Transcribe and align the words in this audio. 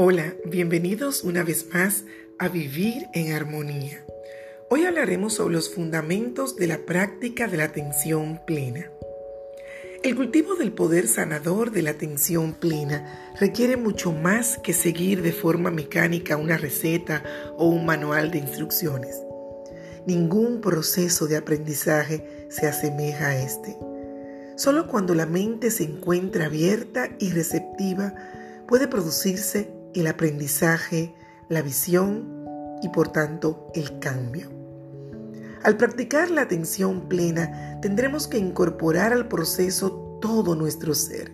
Hola, 0.00 0.36
bienvenidos 0.44 1.24
una 1.24 1.42
vez 1.42 1.74
más 1.74 2.04
a 2.38 2.46
Vivir 2.48 3.08
en 3.14 3.32
Armonía. 3.32 4.06
Hoy 4.70 4.84
hablaremos 4.84 5.34
sobre 5.34 5.54
los 5.54 5.74
fundamentos 5.74 6.54
de 6.54 6.68
la 6.68 6.78
práctica 6.78 7.48
de 7.48 7.56
la 7.56 7.64
atención 7.64 8.40
plena. 8.46 8.92
El 10.04 10.14
cultivo 10.14 10.54
del 10.54 10.70
poder 10.70 11.08
sanador 11.08 11.72
de 11.72 11.82
la 11.82 11.90
atención 11.90 12.54
plena 12.54 13.34
requiere 13.40 13.76
mucho 13.76 14.12
más 14.12 14.58
que 14.58 14.72
seguir 14.72 15.20
de 15.20 15.32
forma 15.32 15.72
mecánica 15.72 16.36
una 16.36 16.58
receta 16.58 17.24
o 17.56 17.66
un 17.66 17.84
manual 17.84 18.30
de 18.30 18.38
instrucciones. 18.38 19.20
Ningún 20.06 20.60
proceso 20.60 21.26
de 21.26 21.38
aprendizaje 21.38 22.46
se 22.50 22.68
asemeja 22.68 23.30
a 23.30 23.42
este. 23.42 23.76
Solo 24.54 24.86
cuando 24.86 25.16
la 25.16 25.26
mente 25.26 25.72
se 25.72 25.82
encuentra 25.82 26.46
abierta 26.46 27.08
y 27.18 27.30
receptiva 27.30 28.14
puede 28.68 28.86
producirse 28.86 29.76
el 29.94 30.06
aprendizaje, 30.06 31.14
la 31.48 31.62
visión 31.62 32.44
y 32.82 32.88
por 32.88 33.08
tanto 33.08 33.70
el 33.74 33.98
cambio. 33.98 34.50
Al 35.62 35.76
practicar 35.76 36.30
la 36.30 36.42
atención 36.42 37.08
plena, 37.08 37.78
tendremos 37.80 38.28
que 38.28 38.38
incorporar 38.38 39.12
al 39.12 39.28
proceso 39.28 40.18
todo 40.20 40.54
nuestro 40.54 40.94
ser. 40.94 41.32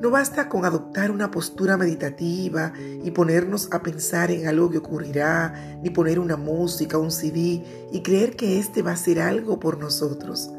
No 0.00 0.10
basta 0.10 0.48
con 0.48 0.64
adoptar 0.64 1.10
una 1.10 1.30
postura 1.30 1.76
meditativa 1.76 2.72
y 3.04 3.10
ponernos 3.10 3.68
a 3.70 3.82
pensar 3.82 4.30
en 4.30 4.48
algo 4.48 4.70
que 4.70 4.78
ocurrirá, 4.78 5.78
ni 5.82 5.90
poner 5.90 6.18
una 6.18 6.38
música, 6.38 6.96
un 6.96 7.10
CD 7.10 7.62
y 7.92 8.00
creer 8.02 8.34
que 8.34 8.58
éste 8.58 8.80
va 8.80 8.92
a 8.92 8.96
ser 8.96 9.20
algo 9.20 9.60
por 9.60 9.78
nosotros. 9.78 10.50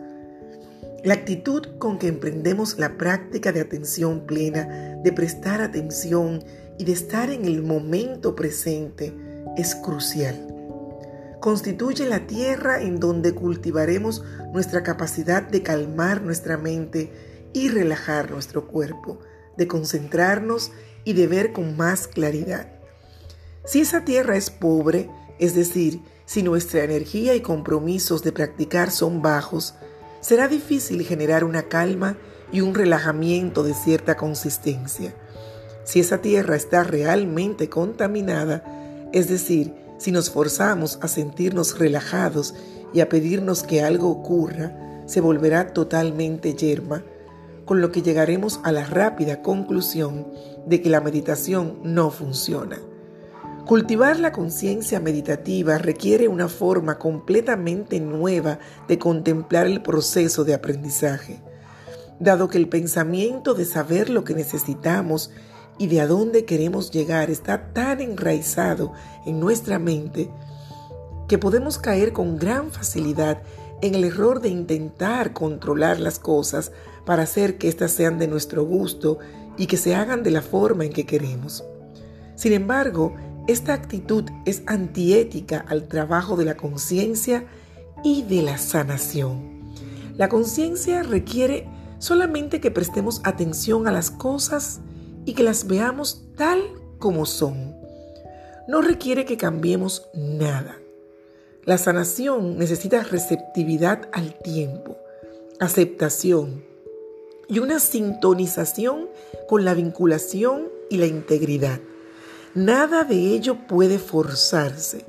La 1.03 1.15
actitud 1.15 1.63
con 1.79 1.97
que 1.97 2.07
emprendemos 2.07 2.77
la 2.77 2.99
práctica 2.99 3.51
de 3.51 3.61
atención 3.61 4.27
plena, 4.27 4.99
de 5.03 5.11
prestar 5.11 5.59
atención 5.59 6.43
y 6.77 6.85
de 6.85 6.91
estar 6.91 7.29
en 7.29 7.45
el 7.45 7.61
momento 7.63 8.35
presente 8.35 9.13
es 9.57 9.75
crucial. 9.75 10.47
Constituye 11.39 12.05
la 12.05 12.27
tierra 12.27 12.81
en 12.81 12.99
donde 12.99 13.33
cultivaremos 13.33 14.23
nuestra 14.53 14.83
capacidad 14.83 15.41
de 15.41 15.63
calmar 15.63 16.21
nuestra 16.21 16.57
mente 16.57 17.11
y 17.53 17.69
relajar 17.69 18.29
nuestro 18.31 18.67
cuerpo, 18.67 19.19
de 19.57 19.67
concentrarnos 19.67 20.71
y 21.03 21.13
de 21.13 21.27
ver 21.27 21.51
con 21.51 21.75
más 21.75 22.07
claridad. 22.07 22.67
Si 23.65 23.81
esa 23.81 24.05
tierra 24.05 24.37
es 24.37 24.49
pobre, 24.49 25.09
es 25.39 25.55
decir, 25.55 26.01
si 26.25 26.43
nuestra 26.43 26.83
energía 26.83 27.35
y 27.35 27.41
compromisos 27.41 28.23
de 28.23 28.31
practicar 28.31 28.91
son 28.91 29.21
bajos, 29.21 29.73
será 30.21 30.47
difícil 30.47 31.03
generar 31.03 31.43
una 31.43 31.63
calma 31.63 32.17
y 32.51 32.61
un 32.61 32.75
relajamiento 32.75 33.63
de 33.63 33.73
cierta 33.73 34.15
consistencia. 34.15 35.13
Si 35.83 35.99
esa 35.99 36.19
tierra 36.19 36.55
está 36.55 36.83
realmente 36.83 37.69
contaminada, 37.69 38.63
es 39.11 39.27
decir, 39.27 39.73
si 39.97 40.11
nos 40.11 40.29
forzamos 40.29 40.99
a 41.01 41.07
sentirnos 41.07 41.77
relajados 41.77 42.55
y 42.93 43.01
a 43.01 43.09
pedirnos 43.09 43.63
que 43.63 43.81
algo 43.81 44.09
ocurra, 44.09 45.03
se 45.05 45.21
volverá 45.21 45.73
totalmente 45.73 46.53
yerma, 46.53 47.03
con 47.65 47.81
lo 47.81 47.91
que 47.91 48.01
llegaremos 48.01 48.59
a 48.63 48.71
la 48.71 48.85
rápida 48.85 49.41
conclusión 49.41 50.27
de 50.65 50.81
que 50.81 50.89
la 50.89 51.01
meditación 51.01 51.79
no 51.83 52.09
funciona. 52.09 52.79
Cultivar 53.65 54.19
la 54.19 54.31
conciencia 54.31 54.99
meditativa 54.99 55.77
requiere 55.77 56.27
una 56.27 56.49
forma 56.49 56.97
completamente 56.97 57.99
nueva 57.99 58.59
de 58.87 58.97
contemplar 58.97 59.67
el 59.67 59.81
proceso 59.81 60.43
de 60.43 60.53
aprendizaje, 60.53 61.41
dado 62.19 62.49
que 62.49 62.57
el 62.57 62.67
pensamiento 62.67 63.53
de 63.53 63.65
saber 63.65 64.09
lo 64.09 64.23
que 64.23 64.33
necesitamos 64.33 65.31
y 65.81 65.87
de 65.87 65.99
a 65.99 66.05
dónde 66.05 66.45
queremos 66.45 66.91
llegar 66.91 67.31
está 67.31 67.73
tan 67.73 68.01
enraizado 68.01 68.93
en 69.25 69.39
nuestra 69.39 69.79
mente 69.79 70.29
que 71.27 71.39
podemos 71.39 71.79
caer 71.79 72.13
con 72.13 72.37
gran 72.37 72.69
facilidad 72.69 73.41
en 73.81 73.95
el 73.95 74.03
error 74.03 74.41
de 74.41 74.49
intentar 74.49 75.33
controlar 75.33 75.99
las 75.99 76.19
cosas 76.19 76.71
para 77.03 77.23
hacer 77.23 77.57
que 77.57 77.67
éstas 77.67 77.93
sean 77.93 78.19
de 78.19 78.27
nuestro 78.27 78.63
gusto 78.63 79.17
y 79.57 79.65
que 79.65 79.75
se 79.75 79.95
hagan 79.95 80.21
de 80.21 80.29
la 80.29 80.43
forma 80.43 80.85
en 80.85 80.93
que 80.93 81.07
queremos. 81.07 81.63
Sin 82.35 82.53
embargo, 82.53 83.15
esta 83.47 83.73
actitud 83.73 84.25
es 84.45 84.61
antiética 84.67 85.65
al 85.67 85.87
trabajo 85.87 86.35
de 86.35 86.45
la 86.45 86.57
conciencia 86.57 87.47
y 88.03 88.21
de 88.21 88.43
la 88.43 88.59
sanación. 88.59 89.73
La 90.15 90.29
conciencia 90.29 91.01
requiere 91.01 91.67
solamente 91.97 92.61
que 92.61 92.69
prestemos 92.69 93.19
atención 93.23 93.87
a 93.87 93.91
las 93.91 94.11
cosas 94.11 94.79
y 95.25 95.33
que 95.33 95.43
las 95.43 95.67
veamos 95.67 96.23
tal 96.35 96.61
como 96.99 97.25
son. 97.25 97.75
No 98.67 98.81
requiere 98.81 99.25
que 99.25 99.37
cambiemos 99.37 100.07
nada. 100.13 100.77
La 101.65 101.77
sanación 101.77 102.57
necesita 102.57 103.03
receptividad 103.03 104.09
al 104.13 104.33
tiempo, 104.39 104.97
aceptación 105.59 106.63
y 107.47 107.59
una 107.59 107.79
sintonización 107.79 109.09
con 109.47 109.65
la 109.65 109.73
vinculación 109.73 110.69
y 110.89 110.97
la 110.97 111.05
integridad. 111.05 111.79
Nada 112.55 113.03
de 113.03 113.15
ello 113.15 113.57
puede 113.67 113.99
forzarse, 113.99 115.05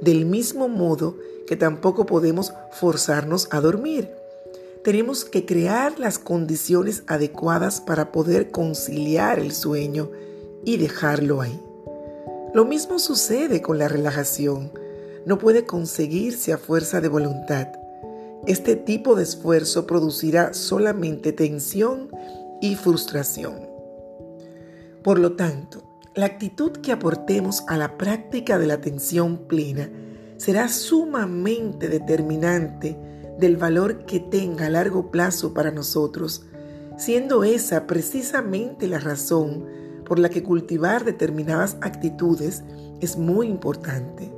del 0.00 0.26
mismo 0.26 0.68
modo 0.68 1.16
que 1.46 1.56
tampoco 1.56 2.06
podemos 2.06 2.52
forzarnos 2.72 3.48
a 3.50 3.60
dormir. 3.60 4.10
Tenemos 4.86 5.24
que 5.24 5.44
crear 5.44 5.98
las 5.98 6.20
condiciones 6.20 7.02
adecuadas 7.08 7.80
para 7.80 8.12
poder 8.12 8.52
conciliar 8.52 9.40
el 9.40 9.50
sueño 9.50 10.12
y 10.64 10.76
dejarlo 10.76 11.40
ahí. 11.40 11.60
Lo 12.54 12.64
mismo 12.64 13.00
sucede 13.00 13.62
con 13.62 13.80
la 13.80 13.88
relajación. 13.88 14.70
No 15.24 15.38
puede 15.38 15.64
conseguirse 15.66 16.52
a 16.52 16.58
fuerza 16.58 17.00
de 17.00 17.08
voluntad. 17.08 17.66
Este 18.46 18.76
tipo 18.76 19.16
de 19.16 19.24
esfuerzo 19.24 19.88
producirá 19.88 20.54
solamente 20.54 21.32
tensión 21.32 22.08
y 22.60 22.76
frustración. 22.76 23.68
Por 25.02 25.18
lo 25.18 25.32
tanto, 25.32 25.82
la 26.14 26.26
actitud 26.26 26.70
que 26.70 26.92
aportemos 26.92 27.64
a 27.66 27.76
la 27.76 27.98
práctica 27.98 28.56
de 28.56 28.68
la 28.68 28.74
atención 28.74 29.48
plena 29.48 29.90
será 30.36 30.68
sumamente 30.68 31.88
determinante 31.88 33.15
del 33.38 33.56
valor 33.56 34.06
que 34.06 34.20
tenga 34.20 34.66
a 34.66 34.70
largo 34.70 35.10
plazo 35.10 35.52
para 35.54 35.70
nosotros, 35.70 36.46
siendo 36.96 37.44
esa 37.44 37.86
precisamente 37.86 38.88
la 38.88 38.98
razón 38.98 39.64
por 40.04 40.18
la 40.18 40.28
que 40.28 40.42
cultivar 40.42 41.04
determinadas 41.04 41.76
actitudes 41.80 42.62
es 43.00 43.16
muy 43.16 43.48
importante. 43.48 44.32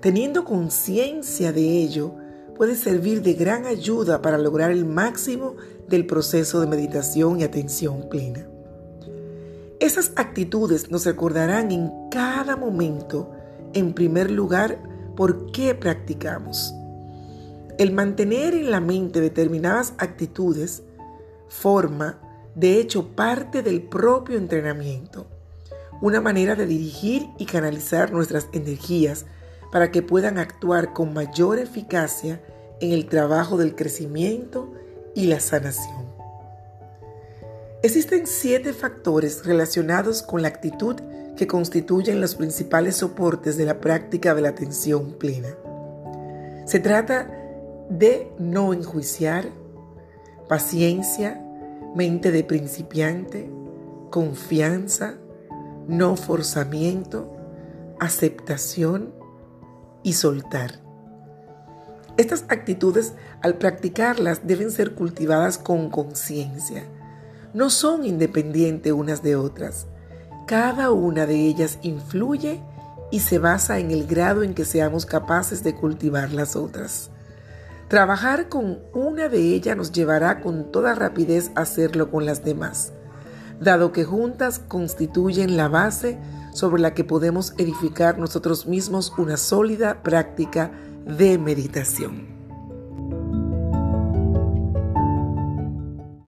Teniendo 0.00 0.44
conciencia 0.44 1.52
de 1.52 1.62
ello, 1.62 2.14
puede 2.56 2.76
servir 2.76 3.22
de 3.22 3.34
gran 3.34 3.66
ayuda 3.66 4.22
para 4.22 4.38
lograr 4.38 4.70
el 4.70 4.84
máximo 4.84 5.56
del 5.88 6.06
proceso 6.06 6.60
de 6.60 6.66
meditación 6.66 7.40
y 7.40 7.42
atención 7.42 8.08
plena. 8.08 8.46
Esas 9.80 10.12
actitudes 10.16 10.90
nos 10.90 11.04
recordarán 11.04 11.72
en 11.72 11.90
cada 12.10 12.56
momento, 12.56 13.32
en 13.74 13.92
primer 13.92 14.30
lugar, 14.30 14.78
por 15.16 15.50
qué 15.52 15.74
practicamos. 15.74 16.74
El 17.76 17.92
mantener 17.92 18.54
en 18.54 18.70
la 18.70 18.80
mente 18.80 19.20
determinadas 19.20 19.94
actitudes 19.98 20.84
forma, 21.48 22.20
de 22.54 22.78
hecho, 22.78 23.08
parte 23.16 23.62
del 23.62 23.82
propio 23.82 24.38
entrenamiento, 24.38 25.26
una 26.00 26.20
manera 26.20 26.54
de 26.54 26.66
dirigir 26.66 27.26
y 27.36 27.46
canalizar 27.46 28.12
nuestras 28.12 28.48
energías 28.52 29.26
para 29.72 29.90
que 29.90 30.02
puedan 30.02 30.38
actuar 30.38 30.92
con 30.92 31.12
mayor 31.12 31.58
eficacia 31.58 32.40
en 32.80 32.92
el 32.92 33.06
trabajo 33.06 33.56
del 33.56 33.74
crecimiento 33.74 34.72
y 35.16 35.26
la 35.26 35.40
sanación. 35.40 36.04
Existen 37.82 38.28
siete 38.28 38.72
factores 38.72 39.44
relacionados 39.44 40.22
con 40.22 40.42
la 40.42 40.48
actitud 40.48 40.94
que 41.36 41.48
constituyen 41.48 42.20
los 42.20 42.36
principales 42.36 42.96
soportes 42.96 43.56
de 43.56 43.64
la 43.64 43.80
práctica 43.80 44.32
de 44.34 44.42
la 44.42 44.50
atención 44.50 45.14
plena. 45.18 45.56
Se 46.66 46.78
trata 46.78 47.43
de 47.88 48.32
no 48.38 48.72
enjuiciar, 48.72 49.48
paciencia, 50.48 51.44
mente 51.94 52.30
de 52.32 52.44
principiante, 52.44 53.50
confianza, 54.10 55.14
no 55.86 56.16
forzamiento, 56.16 57.30
aceptación 58.00 59.14
y 60.02 60.14
soltar. 60.14 60.82
Estas 62.16 62.44
actitudes 62.48 63.14
al 63.42 63.58
practicarlas 63.58 64.46
deben 64.46 64.70
ser 64.70 64.94
cultivadas 64.94 65.58
con 65.58 65.90
conciencia 65.90 66.84
no 67.54 67.70
son 67.70 68.04
independientes 68.04 68.92
unas 68.92 69.22
de 69.22 69.36
otras. 69.36 69.86
Cada 70.46 70.90
una 70.90 71.24
de 71.24 71.36
ellas 71.36 71.78
influye 71.82 72.60
y 73.10 73.20
se 73.20 73.38
basa 73.38 73.78
en 73.78 73.92
el 73.92 74.06
grado 74.06 74.42
en 74.42 74.54
que 74.54 74.64
seamos 74.64 75.06
capaces 75.06 75.62
de 75.62 75.74
cultivar 75.74 76.32
las 76.32 76.56
otras. 76.56 77.10
Trabajar 77.94 78.48
con 78.48 78.80
una 78.92 79.28
de 79.28 79.54
ellas 79.54 79.76
nos 79.76 79.92
llevará 79.92 80.40
con 80.40 80.72
toda 80.72 80.96
rapidez 80.96 81.52
a 81.54 81.60
hacerlo 81.60 82.10
con 82.10 82.26
las 82.26 82.42
demás, 82.44 82.92
dado 83.60 83.92
que 83.92 84.02
juntas 84.02 84.58
constituyen 84.58 85.56
la 85.56 85.68
base 85.68 86.18
sobre 86.52 86.82
la 86.82 86.92
que 86.92 87.04
podemos 87.04 87.54
edificar 87.56 88.18
nosotros 88.18 88.66
mismos 88.66 89.12
una 89.16 89.36
sólida 89.36 90.02
práctica 90.02 90.72
de 91.06 91.38
meditación. 91.38 92.33